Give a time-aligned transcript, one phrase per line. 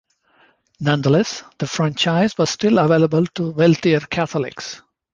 [0.79, 4.81] Nonetheless, the franchise was still available to wealthier Catholics.